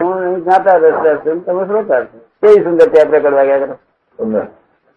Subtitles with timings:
[0.00, 2.18] હું જ્ઞાતા રસતા છું તમે શ્રોતા છો.
[2.42, 3.76] કેવી સુંદર આપણે કરવા ગયા કરો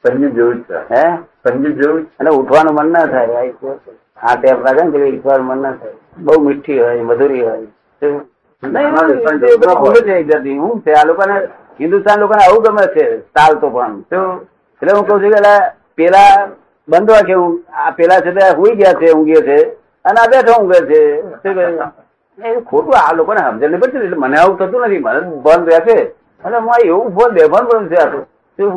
[0.04, 0.78] સંગીત જેવું જ છે.
[0.94, 1.04] હે?
[1.46, 3.92] સંગીત જેવું અને ઉઠવાનું મન ના થાય આ એક વસ્તુ.
[4.18, 5.94] આ ટેપ ને ઉઠવાનું મન ના થાય.
[6.18, 7.68] બહુ મીઠી હોય મધુરી હોય.
[10.60, 11.36] હું છે આ લોકોને
[11.80, 14.42] હિન્દુસ્તાન લોકોને આવું ગમે છે તાલ તો પણ શું
[14.82, 15.54] એટલે હું કઉ છું કે
[15.96, 16.48] પેલા
[16.90, 19.60] બંધ કેવું હું આ પેલા છે તે હુઈ ગયા છે ઊંઘે છે.
[20.06, 21.02] અને આ બેઠો ઊંઘે છે.
[21.44, 22.03] શું?
[22.38, 25.00] એ ખોટું આ લોકોને સમજણ નહીં પડતી એટલે મને આવું થતું નથી.
[25.06, 25.98] મને બંધ રહે છે.
[26.44, 28.26] અને હું એવું ફોન બેભાન પણ છે આટલું
[28.60, 28.74] શું?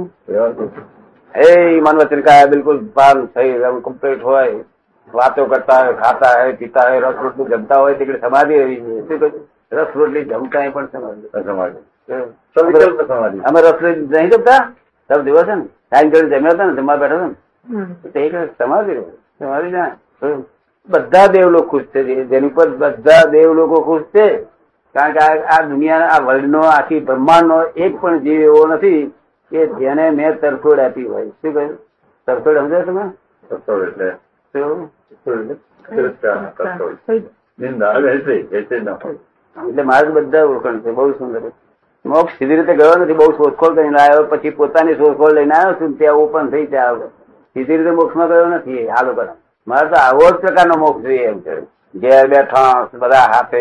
[1.35, 1.47] એ
[1.81, 4.65] મન વચન કાયા બિલકુલ ભાન થઈ એમ કમ્પ્લીટ હોય.
[5.15, 9.03] વાતો કરતા હોય ખાતા હોય પીતા હોય રસ રોટલી જમતા હોય તે સમાધિ રહી છે.
[9.09, 9.43] શું કહ્યું?
[9.73, 10.87] રસ રોટલી જમતા પણ
[11.47, 13.39] સમાધિ?
[13.49, 14.61] અમે રસ રોટલી નહીં જમતા?
[15.11, 18.49] સબ દિવસ છે ને ટાઈમ જમ્યા હતા ને જમવા બેઠા હતા ને?
[18.59, 19.05] સમાધિ રહે.
[19.39, 19.93] સમાધિ જાય?
[20.89, 22.25] બધા દેવ લોકો ખુશ છે.
[22.25, 24.37] જેની પર બધા દેવ લોકો ખુશ છે.
[24.95, 29.13] કારણ કે આ- આ દુનિયાના આ વર્લ્ડનો આખી બ્રહ્માંડનો એક પણ જીવ એવો નથી
[29.51, 31.29] કે જેને મેં તરફોડ આપી હોય.
[31.29, 31.77] શું કહ્યું?
[32.27, 33.03] તરફોડ સમજો તમે?
[38.61, 40.91] એટલે ન મારે તો બધા ઓળખાણ છે.
[40.91, 41.41] બહુ સુંદર
[42.07, 45.99] મોક્ષ સીધી રીતે ગયો નથી બહુ શોધખોળ કરીને આવ્યો પછી પોતાની શોધખોળ લઈને આવ્યો છું
[45.99, 49.23] ત્યાં ઓપન થઈ ત્યાં સીધી રીતે મોક્ષમાં ગયો નથી આ લોકો
[49.67, 53.61] મારે તો આવો જ પ્રકારનો મોક્ષ જોઈએ એમ કહ્યું ઘેર બેઠા બધા હાથે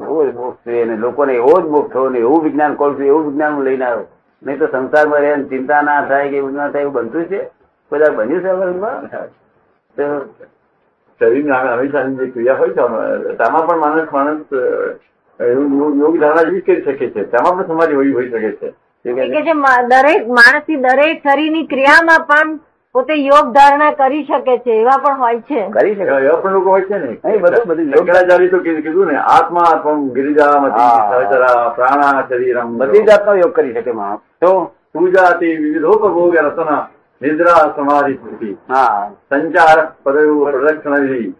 [0.00, 3.26] એવો જ મોક્ષ જોઈએ ને લોકોને એવો જ મોક્ષ થયો ને એવું વિજ્ઞાન છું એવું
[3.26, 4.06] વિજ્ઞાન હું લઈને આવ્યો.
[4.42, 7.40] નહીં તો સંસારમાં રહે ને ચિંતા ના થાય કે એવું ના થાય એવું બનતું છે?
[7.92, 8.48] બધા બન્યું છે?
[9.96, 10.24] તો
[11.20, 14.52] શરીરની હંમેશાની જે ક્રિયા હોય છે તેમાં પણ માણસ માણસ
[15.40, 17.24] એવું યોગ- યોગ ધારણા જેવી કરી શકે છે.
[17.24, 18.74] તેમાં પણ સમાધિ હોઈ હોઈ શકે છે.
[19.88, 22.58] દરેક માણસ દરેક શરીરની ક્રિયામાં પણ
[22.94, 25.70] પોતે યોગ ધારણા કરી શકે છે એવા પણ હોય છે.
[25.70, 26.04] કરી શકે.
[26.04, 27.38] એવા પણ લોકો હોય છે ને.
[27.38, 30.50] બધું- બધું યોગ- શંકરાચાર્ય તો કીધું ને આત્મા આત્મા ગિરિજા
[31.68, 34.18] પ્રાણા શરીરમ બધી જાતનો યોગ કરી શકે માણસ.
[34.18, 34.70] તો?
[34.92, 36.88] પૂજાતિ વિવિધોપભોગ રસના
[37.22, 39.10] નિદ્રા સમાધિ સ્થિતિ હા.
[39.30, 41.32] સંચાર પદયું પ્રદક્ષિણ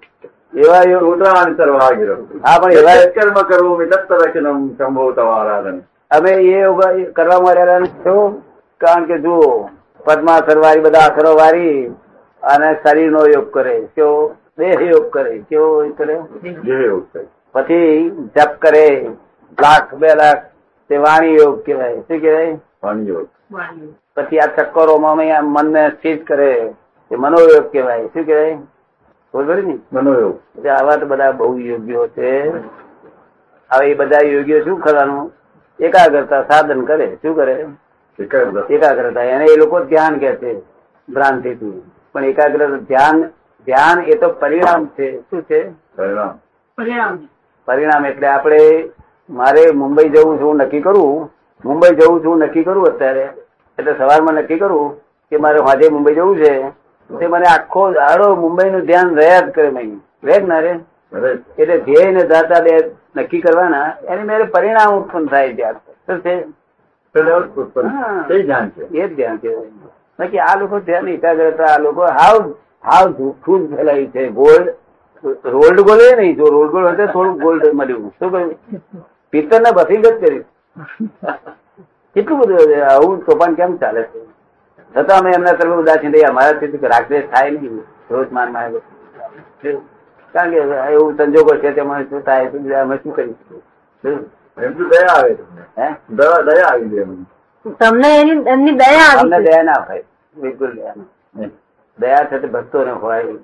[0.58, 1.24] એવા યોગ
[1.56, 5.78] સર્વાગિરો હા પણ એવા કર્મ કરવું મિતત્તરક્ષણમ શંભો તવારાધન
[6.10, 8.42] અમે એ યોગ કરવા મળ્યા છો?
[8.80, 9.70] કારણ કે જુઓ
[10.04, 11.86] પદ્માસર વાળી બધા આસરો વાળી
[12.42, 16.20] અને શરીરનો યોગ કરે કેવો દેહ યોગ કરે કેવો કરે?
[17.52, 19.08] પછી જપ કરે
[19.62, 20.44] લાખ બે લાખ
[20.88, 21.96] તે વાણી યોગ કહેવાય.
[21.96, 22.58] શું કહેવાય?
[22.82, 23.28] વાણી યોગ.
[24.16, 26.74] પછી આ ચક્કરોમાં મન ને મનને સ્થિત કરે
[27.12, 28.06] એ મનોયોગ કહેવાય.
[28.06, 28.58] શું કહેવાય?
[29.34, 29.78] બરોબર ને?
[29.92, 30.66] મનોયોગ.
[30.66, 32.48] આવા તો બધા બહુ યોગ્યો છે.
[33.70, 35.32] હવે એ બધા યોગ્યો શું કરવાનું?
[35.80, 37.16] એકાગ્રતા સાધન કરે.
[37.22, 37.66] શું કરે?
[38.18, 39.22] એકાગ્રતા.
[39.22, 40.60] એને એ લોકો ધ્યાન કે છે
[41.08, 41.82] ભ્રાંતિથી.
[42.12, 43.22] પણ એકાગ્રતા ધ્યાન
[43.66, 45.20] ધ્યાન એ તો પરિણામ છે.
[45.20, 45.60] શું છે?
[45.96, 47.28] પરિણામ.
[47.68, 48.06] પરિણામ.
[48.06, 48.88] એટલે આપણે
[49.30, 51.30] મારે મુંબઈ જવું છું નક્કી કરવું
[51.64, 53.28] મુંબઈ જવું છું નક્કી કરું અત્યારે.
[53.78, 54.96] એટલે સવારમાં નક્કી કરું
[55.30, 56.70] કે મારે આજે મુંબઈ જવું છે.
[57.10, 60.80] તે મને આખો દાડો મુંબઈનું ધ્યાન રહ્યા જ કરે નહીં રહે ના રે.
[61.58, 65.74] એટલે ધ્યેય ને દાતા બે નક્કી કરવાના એની મેરે પરિણામ ઉત્પન્ન થાય ત્યાં
[67.14, 67.26] શું
[67.62, 67.90] ઉત્પન્ન
[68.28, 68.82] તે ધ્યાન છે.
[68.92, 69.70] એ જ ધ્યાન કહેવાય
[70.18, 72.40] બાકી આ લોકો ધ્યાન એકાગ્રતા આ લોકો હાવ
[72.90, 74.22] હાવ જૂઠું ફેલાયું છે.
[74.40, 74.68] ગોલ્ડ
[75.54, 78.12] રોલ્ડ ગોલ્ડ નહીં જો રોલ્ડ ગોલ્ડ હશે થોડું ગોલ્ડ મળ્યું.
[78.18, 78.50] શું કહ્યું?
[79.32, 80.42] પિત્તર ને બસી જ કરી.
[82.16, 84.20] કેટલું બધું આવું તોફાન કેમ ચાલે છે?
[84.94, 88.76] છતાં અમે એમના તરફ ઉદાસીન રહી અમારાથી રાગદ્વેષ થાય નહીં રોજ માનમાં
[90.34, 90.58] કારણ કે
[90.92, 93.60] એવું સંજોગો છે તેમાં શું થાય અમે શું કરીશું?
[94.62, 95.84] દયા આવે તમને.
[95.84, 95.94] હે?
[96.10, 97.24] દયા દયા આવી જાય એમને.
[97.80, 100.04] તમને એની એમની દયા આવી દયા ના ભાઈ
[100.36, 101.46] બિલકુલ દયા ના
[101.98, 103.34] દયા છે તે ભક્તોને હોય.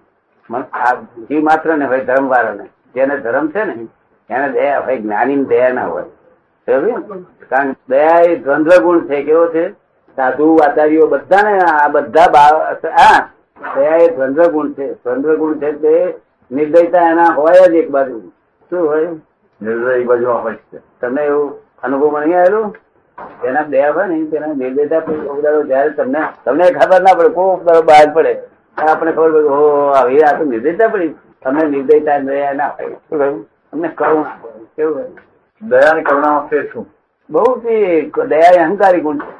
[0.50, 3.88] મન- આ જીવ માત્ર ને હોય ધર્મ વાળાને જેને ધર્મ છે ને
[4.31, 6.04] એને દયા હોય જ્ઞાની દયા ના હોય.
[7.48, 9.22] કારણ દયા એ દ્વંદ્વ ગુણ છે.
[9.22, 9.72] કેવો છે?
[10.16, 12.22] સાધુ આચાર્યો બધાને આ બધા
[12.84, 13.28] હા
[13.75, 14.94] દયા એ દ્વંદ્વ ગુણ છે.
[14.94, 16.15] દ્વંદ્વ ગુણ છે તે
[16.53, 18.21] નિર્દયતા એના હોય જ એક બાજુ.
[18.71, 19.09] શું હોય?
[19.62, 20.78] નિર્દય એક બાજુ હોય છે.
[21.01, 21.48] તમને એવું
[21.83, 22.77] અનુભવમાં નહીં આવેલું?
[23.45, 25.01] એના દયા હોય ને તેના નિર્દયતા
[25.68, 28.33] જયારે તમને તમને ખબર ના પડે કોઈ ઉપદારો બહાર પડે
[28.91, 31.15] આપણે ખબર પડે હો આવી આ તો નિર્દયતા પડી.
[31.42, 32.89] તમને નિર્દયતા ને દયા ના હોય.
[32.89, 33.47] શું કહ્યું?
[33.72, 34.36] અમને કરુણા.
[34.77, 35.09] કેવું હોય
[35.63, 36.86] દયા અને કરુણામાં ફેર શું?
[37.30, 37.45] બહુ
[38.27, 39.33] દયા એ અહંકારી ગુણ છે.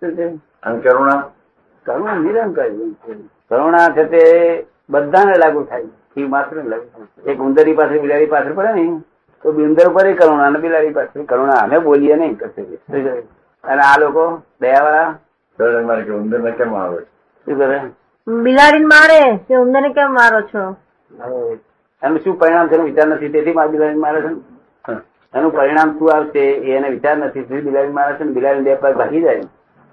[0.00, 0.26] શું છે?
[0.62, 1.30] અને કરુણા?
[1.86, 3.12] કરુણા નિરહંકારી ગુણ છે.
[3.50, 4.22] કરુણા છે તે
[4.90, 5.84] બધાને લાગુ થાય.
[6.16, 7.32] એ માત્ર લાગુ થાય.
[7.32, 9.00] એક ઉંદરી પાસે બિલાડી પાછળ પડે ને
[9.42, 12.62] તો બિંદર ઉપર કરુણા અને બિલાડી પાસે કરુણા અમે બોલીએ નહીં કશે?
[13.64, 15.14] અને આ લોકો દયાવાળા?
[16.06, 16.98] કે ઉંદર ને કેમ આવે
[17.46, 17.78] શું કરે?
[18.26, 19.20] બિલાડી મારે?
[19.48, 20.62] કે ઉંદર ને કેમ મારો છો?
[22.02, 23.28] એનું શું પરિણામ છે વિચાર નથી?
[23.28, 24.30] તેથી મારે બિલાડી મારે છે
[25.34, 26.42] એનું પરિણામ શું આવશે
[26.76, 27.44] એને વિચાર નથી.
[27.48, 29.44] શું બિલાડી મારે છે ને બિલાડી બે પર ભાગી જાય.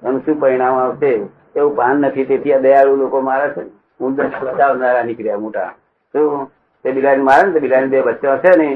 [0.02, 1.12] એનું શું પરિણામ આવશે
[1.56, 2.26] એવું ભાન નથી.
[2.32, 3.62] તેથી આ દયાળુ લોકો મારે છે
[4.00, 5.70] ઉંદર બચાવનારા નીકળ્યા મોટા.
[6.14, 6.50] શું?
[6.86, 8.70] તે બિલાડી મારે ને તો બિલાડી બે બચ્ચા છે ને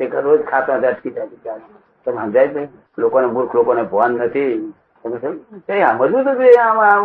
[0.00, 1.60] તે રોજ ખાતા અટકી જાય
[2.06, 2.62] તમે સમજાય છે
[2.98, 4.52] લોકોને મૂર્ખ લોકોને ભાન નથી.
[5.04, 5.34] સમજવું
[5.66, 5.74] તો
[6.60, 7.04] આમ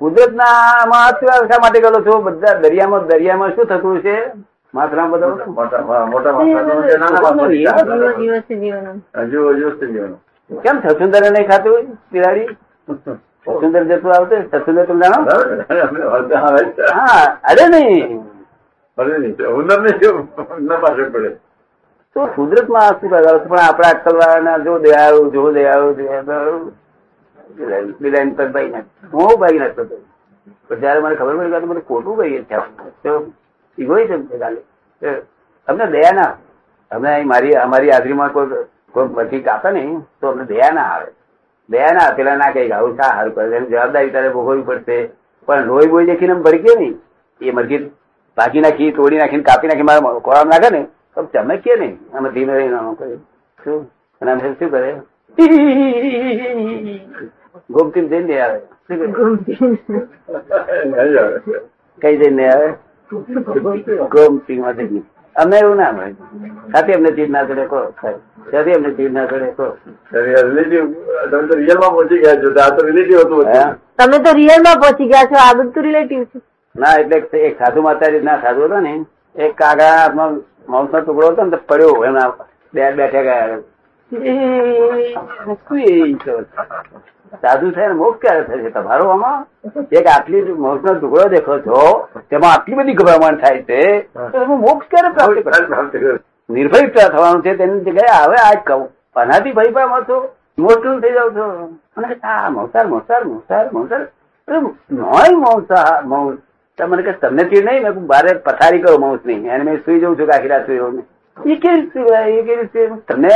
[0.00, 2.14] કુદરતના આમાં અત્યારે શા માટે કરો છો?
[2.22, 4.14] બધા દરિયામાં દરિયામાં શું થતું છે
[4.74, 5.06] બધા
[9.24, 9.40] હજુ
[10.50, 12.48] કેમ છસુંદર નહીં ખાતું બિલાડી
[13.46, 15.20] છસુંદર જતું આવતું છસુંદર તમે જાણો.
[16.90, 18.20] હા અરે નહીં.
[18.98, 21.30] અરે નહીં, હુનર નહીં પાસે પડે.
[22.16, 26.72] તો કુદરતમાં આ શું કરવાનું પણ આપણા અક્કલ વાળાના જો દયાળુ જો દયાળુ દયાળુ
[28.00, 29.96] બિલાડી પર ભાઈ નાખ હું ભાઈ નાખતો હતો
[30.68, 32.44] પણ જયારે મને ખબર પડી કે મને ખોટું ભાઈ.
[33.04, 33.12] તો
[33.78, 34.60] ઇગોઇઝમ છે કાલે
[35.68, 36.32] અમને દયા ના.
[36.90, 41.10] અમને મારી, અમારી હાજરીમાં કોઈ કોઈ પછી કાપે નહીં, તો અમને દયા ના આવે
[41.68, 42.14] દયા ના.
[42.16, 44.96] પેલા ના કઈ આવું શા હારું કરે એની જવાબદારી તારે ભોગવવી પડશે
[45.48, 46.96] પણ રોઈ બોઈ દેખીને એમ ભડકે નહીં
[47.40, 47.84] એ મરઘી
[48.36, 50.82] ભાગી નાખી, તોડી નાખીને કાપી નાખી, મારા ખોરાક નાખે ને
[51.16, 51.94] તો ચમકે નહીં?
[52.16, 52.96] અમે ધીમે રહીને આમ
[53.58, 53.80] શું?
[54.20, 54.90] અને અમે શું કરે
[57.70, 58.60] ગોમતી જઈને આવે.
[62.02, 62.68] કઈ જઈને આવે?
[64.10, 65.02] ગોમતી માં જઈને.
[65.36, 66.14] અમે એવું ના મળે.
[66.72, 67.80] સાથે અમને ચીજ ના ચડે કહો.
[68.52, 69.66] સાથે અમને ચીજ ના ચડે કહો.
[71.30, 72.48] તમે તો રિયલમાં પહોંચી ગયા છો.
[72.60, 73.44] આ તો રિલેટિવ હતું
[73.98, 75.36] તમે તો રિયલમાં પહોંચી ગયા છો.
[75.46, 76.38] આ બધું રિલેટિવ છે
[76.74, 78.92] ના એટલે એક સાધુ માતાજી ના સાધુ હતો ને
[79.46, 80.40] એક કાગડા હાથમાં
[80.72, 82.30] માઉસ નો ટુકડો હતો ને પડ્યો એના
[82.74, 83.58] બે બેઠા ગયા?
[87.42, 88.70] સાધુ છે ને મોક્ષ ક્યારે થશે?
[88.70, 89.38] તમારો આમાં?
[89.98, 91.80] એક આટલી મોક્ષ નો ટુકડો દેખો છો
[92.30, 93.80] તેમાં આટલી બધી ગભરામણ થાય છે
[94.14, 95.94] તો તમે મોક્ષ ક્યારે પ્રાપ્ત
[96.48, 98.88] નિર્ભય થવાનું છે તેની જગ્યાએ હવે આ કહું.
[99.16, 100.16] અનાથી ભાઈ પામો છો
[100.58, 101.44] ઇમોશનલ થઈ જાવ છો.
[101.96, 104.02] અને આ મોસાર મોસાર મોસાર મોસાર
[104.90, 106.38] નોય મોસાર મૌસ
[106.86, 109.54] મને કે તમને ચીડ નહીં મેં બારે પથારી કરો માઉસ નહીં.
[109.54, 111.02] અને મેં સુઈ જઉં છું કે આખી રાત સુઈ
[111.46, 112.00] એ કેવી રીતે
[112.30, 113.28] એ કેવી રીતે તમને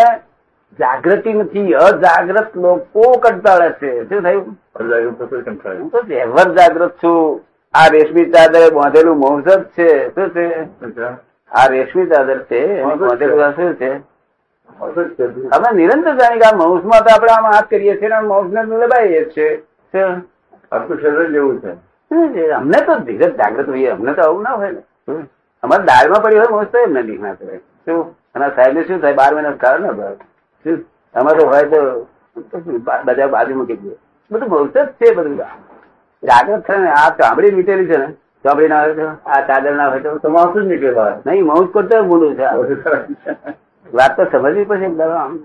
[0.78, 4.08] જાગૃતિ નથી અજાગ્રત લોકો કંટાળે છે.
[4.08, 5.90] શું થયું?
[5.90, 7.40] તો એવર જાગૃત છું.
[7.74, 10.08] આ રેશમી ચાદરે બાંધેલું મૌસ જ છે.
[10.08, 10.66] શું છે?
[11.52, 12.58] આ રેશમી ચાદર છે.
[12.58, 14.14] એની બાંધેલું શું છે.
[15.48, 19.24] અમે નિરંતર જાણી કે આ માઉસમાં તો આપણે આમ હાથ કરીએ છીએ અને માઉસને દબાઈએ
[19.24, 19.64] છીએ?
[20.72, 21.93] આખું શરીર જેવું છે.
[22.58, 24.80] અમને તો ધીરજ જાગૃત હોઈએ અમને તો આવું ના હોય ને.
[25.62, 27.34] અમારે દાળમાં પડી હોય મોસ્ટ એમને દીખ ના
[27.84, 28.14] શું?
[28.34, 30.16] અને સાહેબ શું થાય બાર મહિના ખાવ ને બસ.
[30.64, 30.84] શું?
[31.14, 31.80] અમારે તો હોય તો
[33.06, 33.96] બધા બાજુ મૂકી દે.
[34.30, 35.36] બધું માઉસ જ છે બધું.
[36.22, 38.08] જાગૃત છે ને આ ચામડી મીટેલી છે ને
[38.44, 41.16] ચામડી ના હોય તો આ ચાદર ના હોય તો તો માણસ જ નીકળ્યો હોય.
[41.26, 42.46] નહીં માઉસ કરતા બોલું છે.
[43.86, 45.38] વાત તો સમજવી પડશે એકદમ આમ.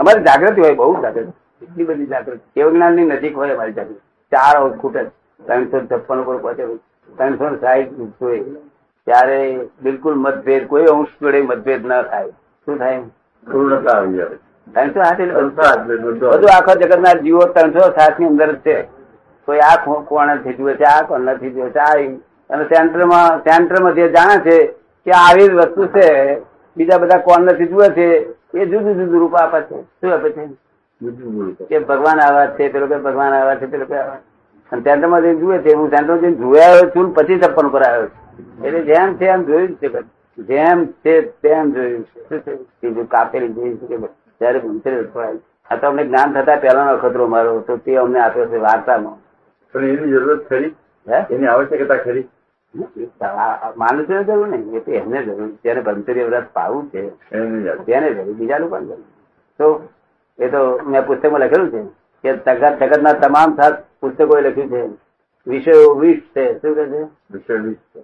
[0.00, 1.32] અમારી જાગૃતિ હોય બહુ જાગૃતિ.
[1.62, 2.44] એટલી બધી જાગૃતિ.
[2.54, 4.00] કેવ જ્ઞાનની નજીક હોય અમારી જાગૃતિ.
[4.32, 5.02] ચાર ખૂટે
[5.46, 6.66] ત્રણસો છપ્પન ઉપર પહોંચે.
[7.16, 8.44] ત્રણસો સાહીઠ જોઈએ.
[9.06, 12.28] ત્યારે બિલકુલ મતભેદ કોઈ અંશ જોડે મતભેદ ના થાય.
[12.64, 13.00] શું થાય
[13.52, 14.26] પૂર્ણતા આવી જાય.
[14.74, 15.00] ત્રણસો
[16.30, 18.82] બધું આખો જગત ના જીવો ત્રણસો સાતની અંદર છે.
[19.44, 21.94] કોઈ આ કોણથી જુએ છે આ કોણથી જુએ છે આ.
[22.50, 24.66] અને સેન્ટરમાં સેન્ટરમાં જે જાણે છે
[25.06, 26.40] કે આવી જ વસ્તુ છે
[26.76, 28.06] બીજા બધા કોર્નરથી જુએ છે
[28.54, 29.82] એ જુદું જુદું રૂપ આપે છે.
[29.82, 30.48] શું આપે છે.
[31.68, 34.18] કે ભગવાન આવા છે પેલો કે ભગવાન આવા છે પેલો કે આવા
[34.72, 35.74] અને સેન્ટરમાં જઈને જુએ છે.
[35.74, 38.64] હું સેન્ટર જઈને જોયા આવ્યો છું પછી તપન પર આવ્યો છું.
[38.64, 39.88] એટલે જેમ છે એમ જોયું છે
[40.38, 42.54] જેમ છે તેમ જોયું છે.
[42.54, 45.38] બીજું કાપેલી જોયું છે કે જયારે ત્યારે ભૂંસરી
[45.70, 49.16] આ તો અમને જ્ઞાન થતા પહેલાનો ખતરો મારો તો તે અમને આપ્યો છે વાર્તામાં.
[49.72, 50.74] પણ એની જરૂરત ખરી?
[51.08, 51.34] હે?
[51.34, 52.24] એની આવશ્યકતા ખરી?
[53.76, 54.74] માનું છે જરૂર નહીં.
[54.76, 55.48] એ તો એમને જરૂર.
[55.64, 57.10] જેને બ્રહ્મચર્ય વ્રત પાવું છે.
[57.86, 58.34] તેને જરૂર.
[58.34, 59.06] બીજા લોકોને જરૂર.
[59.58, 59.88] તો
[60.38, 61.82] એ તો મેં પુસ્તકમાં લખેલું છે
[62.22, 64.82] કે જગત જગતના તમામ સાત પુસ્તકોએ લખ્યું છે.
[65.46, 66.44] વિષયો વીસ છે.
[66.60, 67.02] શું કહે છે?
[67.30, 68.00] વિષય વીસ છે.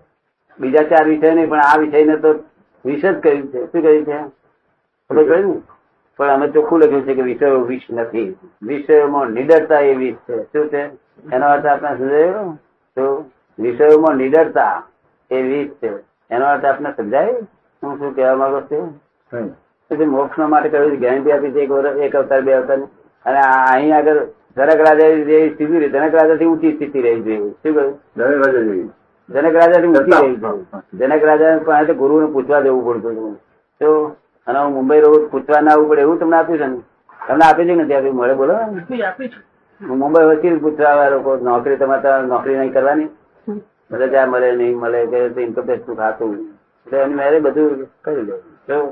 [0.61, 2.33] બીજા ચાર વિષય નહીં પણ આ વિષયને તો
[2.85, 3.65] વિષ જ કહ્યું છે.
[3.67, 4.19] શું કહ્યું છે?
[5.11, 5.63] ખબર કહ્યું ને
[6.17, 8.37] પણ અમે ચોખ્ખું લખ્યું છે કે વિષયો વિષ નથી.
[8.63, 10.43] વિષયોમાં નિડરતા એ વિષ છે.
[10.43, 10.83] શું છે?
[11.33, 12.59] એનો અર્થ આપણે સમજાયો?
[12.97, 14.83] તો વિષયોમાં નિડરતા
[15.31, 15.93] એ વિષ છે.
[16.31, 17.35] એનો અર્થ આપણે સમજાય?
[17.83, 19.01] હું શું કહેવા માંગુ છું?
[20.07, 21.63] મોક્ષ માટે કહ્યું ગેરંટી આપી છે
[22.05, 22.79] એક અવતાર બે અવતાર
[23.27, 24.27] અને આ અહીં આગળ
[24.57, 27.93] જનક રાજા જેવી સ્થિતિ રહી જનક રાજાથી ઊંચી સ્થિતિ રહી જોઈએ શું કહ્યું?
[28.17, 28.89] જનક રાજા જેવી
[29.29, 33.35] જનક રાજાથી ઊંચી રહી જનક રાજા પાસે ગુરુને પૂછવા જવું પડતું હતું.
[33.81, 33.91] તો
[34.47, 36.79] અને હું મુંબઈ રહું પૂછવા ના આવવું પડે એવું તમને આપ્યું છે ને?
[37.21, 38.17] તમને આપ્યું છે કે નથી આપ્યું?
[38.17, 38.55] મળે બોલો.
[39.81, 43.11] હું મુંબઈ વસ્તી પૂછવા આવ્યા લોકો નોકરી તમારે ત્યાં નોકરી નહીં કરવાની.
[43.91, 46.37] રજા મળે નહીં મળે કે ઇન્કમ ટેક્સનું ખાતું.
[46.87, 48.25] એટલે એની મેરે બધું કરી
[48.69, 48.87] દઉં